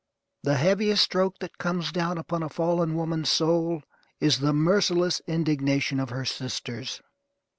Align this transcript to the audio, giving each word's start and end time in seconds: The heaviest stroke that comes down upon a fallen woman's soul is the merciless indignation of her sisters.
The 0.41 0.57
heaviest 0.57 1.03
stroke 1.03 1.37
that 1.41 1.59
comes 1.59 1.91
down 1.91 2.17
upon 2.17 2.41
a 2.41 2.49
fallen 2.49 2.95
woman's 2.95 3.29
soul 3.29 3.83
is 4.19 4.39
the 4.39 4.51
merciless 4.51 5.21
indignation 5.27 5.99
of 5.99 6.09
her 6.09 6.25
sisters. 6.25 7.03